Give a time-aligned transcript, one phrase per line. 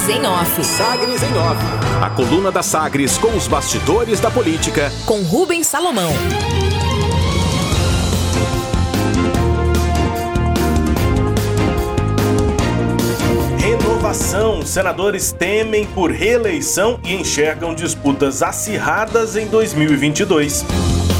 [0.00, 0.64] Sagres em Off.
[0.64, 1.62] Sagres em Off.
[2.00, 4.90] A coluna da Sagres com os bastidores da política.
[5.04, 6.10] Com Rubens Salomão.
[13.58, 14.64] Renovação.
[14.64, 20.64] Senadores temem por reeleição e enxergam disputas acirradas em 2022.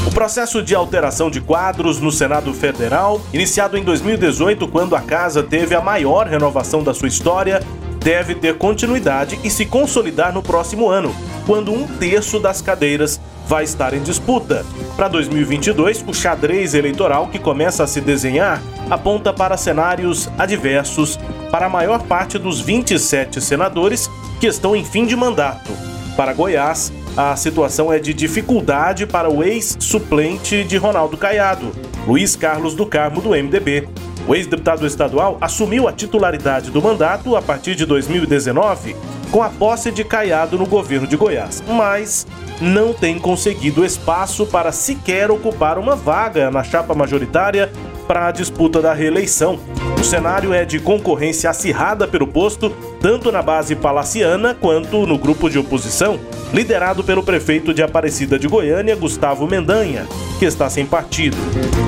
[0.07, 5.43] O processo de alteração de quadros no Senado Federal, iniciado em 2018, quando a casa
[5.43, 7.61] teve a maior renovação da sua história,
[8.03, 11.15] deve ter continuidade e se consolidar no próximo ano,
[11.45, 14.65] quando um terço das cadeiras vai estar em disputa.
[14.95, 21.19] Para 2022, o xadrez eleitoral que começa a se desenhar aponta para cenários adversos
[21.51, 24.09] para a maior parte dos 27 senadores
[24.39, 25.71] que estão em fim de mandato.
[26.15, 31.71] Para Goiás, a situação é de dificuldade para o ex-suplente de Ronaldo Caiado,
[32.07, 33.87] Luiz Carlos do Carmo, do MDB.
[34.31, 38.95] O ex-deputado estadual assumiu a titularidade do mandato a partir de 2019,
[39.29, 42.25] com a posse de Caiado no governo de Goiás, mas
[42.61, 47.73] não tem conseguido espaço para sequer ocupar uma vaga na chapa majoritária
[48.07, 49.59] para a disputa da reeleição.
[49.99, 55.49] O cenário é de concorrência acirrada pelo posto, tanto na base palaciana quanto no grupo
[55.49, 56.19] de oposição,
[56.53, 60.07] liderado pelo prefeito de Aparecida de Goiânia, Gustavo Mendanha,
[60.37, 61.37] que está sem partido.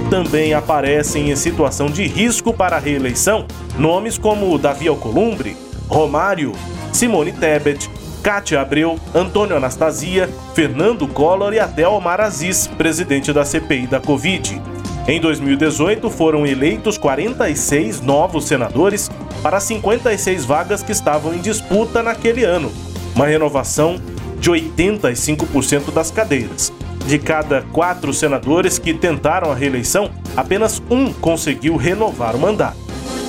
[0.10, 3.46] Também aparecem em situação de risco para a reeleição
[3.78, 5.56] nomes como Davi Alcolumbre,
[5.88, 6.54] Romário,
[6.92, 7.90] Simone Tebet,
[8.24, 14.73] Cátia Abreu, Antônio Anastasia, Fernando Collor e até Omar Aziz, presidente da CPI da Covid.
[15.06, 22.46] Em 2018, foram eleitos 46 novos senadores para 56 vagas que estavam em disputa naquele
[22.46, 22.72] ano,
[23.14, 24.00] uma renovação
[24.40, 26.72] de 85% das cadeiras.
[27.06, 32.78] De cada quatro senadores que tentaram a reeleição, apenas um conseguiu renovar o mandato.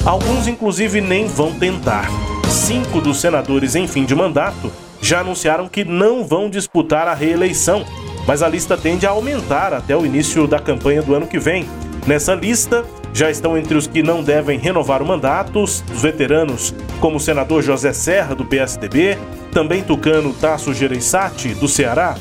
[0.04, 2.08] Alguns, inclusive, nem vão tentar.
[2.48, 7.84] Cinco dos senadores em fim de mandato já anunciaram que não vão disputar a reeleição
[8.26, 11.68] mas a lista tende a aumentar até o início da campanha do ano que vem.
[12.06, 17.16] Nessa lista, já estão entre os que não devem renovar o mandato os veteranos, como
[17.16, 19.16] o senador José Serra, do PSDB,
[19.52, 22.16] também tucano Tasso Gereissati, do Ceará,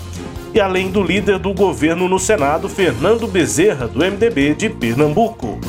[0.53, 5.59] e além do líder do governo no Senado, Fernando Bezerra, do MDB de Pernambuco.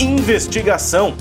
[0.00, 1.14] Investigação.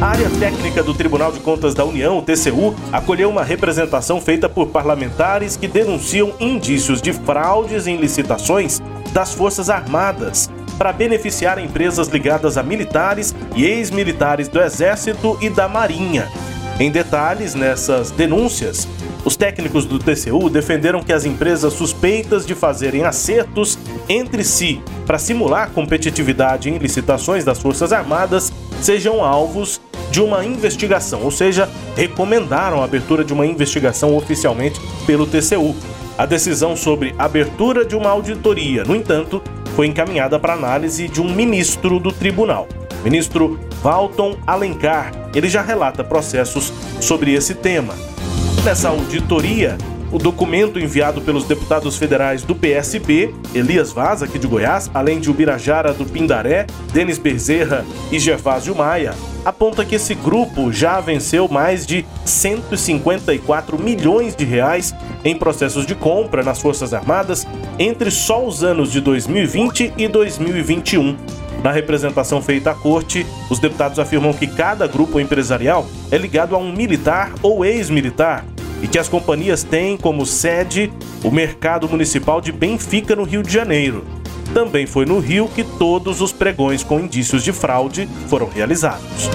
[0.00, 4.68] A área técnica do Tribunal de Contas da União, TCU, acolheu uma representação feita por
[4.68, 8.80] parlamentares que denunciam indícios de fraudes em licitações
[9.12, 15.68] das Forças Armadas para beneficiar empresas ligadas a militares e ex-militares do Exército e da
[15.68, 16.32] Marinha.
[16.78, 18.88] Em detalhes, nessas denúncias,
[19.22, 23.78] os técnicos do TCU defenderam que as empresas suspeitas de fazerem acertos
[24.08, 28.50] entre si para simular competitividade em licitações das Forças Armadas
[28.80, 29.78] sejam alvos
[30.10, 35.74] de uma investigação, ou seja, recomendaram a abertura de uma investigação oficialmente pelo TCU.
[36.18, 39.42] A decisão sobre abertura de uma auditoria, no entanto,
[39.74, 42.68] foi encaminhada para análise de um ministro do tribunal.
[43.02, 45.12] ministro Valton Alencar.
[45.34, 47.94] Ele já relata processos sobre esse tema.
[48.62, 49.78] Nessa auditoria,
[50.12, 55.30] o documento enviado pelos deputados federais do PSB, Elias Vaz, aqui de Goiás, além de
[55.30, 61.86] Ubirajara do Pindaré, Denis Bezerra e Gervásio Maia, aponta que esse grupo já venceu mais
[61.86, 64.94] de 154 milhões de reais
[65.24, 67.46] em processos de compra nas Forças Armadas
[67.78, 71.16] entre só os anos de 2020 e 2021.
[71.62, 76.58] Na representação feita à corte, os deputados afirmam que cada grupo empresarial é ligado a
[76.58, 78.44] um militar ou ex-militar
[78.82, 80.92] e que as companhias têm como sede
[81.22, 84.04] o Mercado Municipal de Benfica, no Rio de Janeiro.
[84.52, 89.30] Também foi no Rio que todos os pregões com indícios de fraude foram realizados.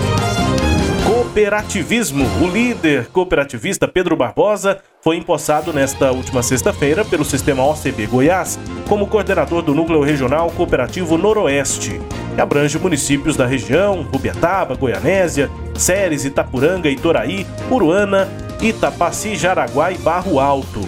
[1.06, 2.26] Cooperativismo.
[2.42, 8.58] O líder cooperativista Pedro Barbosa foi empossado nesta última sexta-feira pelo sistema OCB Goiás
[8.88, 12.02] como coordenador do Núcleo Regional Cooperativo Noroeste,
[12.34, 18.28] que abrange municípios da região, Rubiataba, Goianésia, Séries, Itapuranga, Itoraí, Uruana,
[18.66, 20.82] Itapaci, Jaraguá e Barro Alto.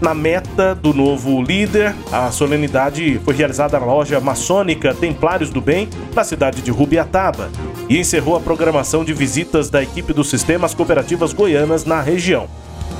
[0.00, 5.88] Na meta do novo líder, a solenidade foi realizada na loja maçônica Templários do Bem,
[6.14, 7.50] na cidade de Rubiataba,
[7.88, 12.46] e encerrou a programação de visitas da equipe dos sistemas cooperativas goianas na região.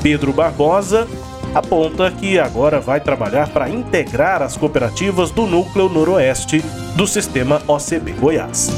[0.03, 1.07] Pedro Barbosa
[1.55, 6.65] aponta que agora vai trabalhar para integrar as cooperativas do núcleo noroeste
[6.97, 8.71] do sistema OCB Goiás.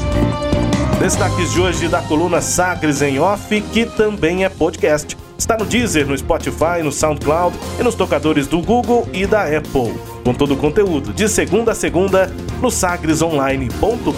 [0.99, 5.17] Destaques de hoje da coluna Sagres em Off, que também é podcast.
[5.37, 9.97] Está no Deezer, no Spotify, no SoundCloud e nos tocadores do Google e da Apple.
[10.25, 12.27] Com todo o conteúdo, de segunda a segunda,
[12.61, 14.09] no sagresonline.com.br.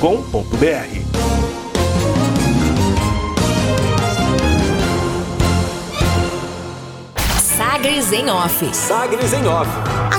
[7.40, 8.76] Sagres em Off.
[8.76, 10.01] Sagres em Off.